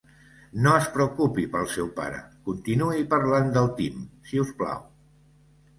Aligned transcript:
No 0.67 0.71
es 0.77 0.87
preocupi 0.95 1.45
pel 1.55 1.69
seu 1.75 1.91
pare, 1.99 2.23
continuï 2.49 3.07
parlant 3.15 3.55
del 3.59 3.71
Tim, 3.83 4.05
si 4.31 4.45
us 4.47 4.55
plau. 4.63 4.87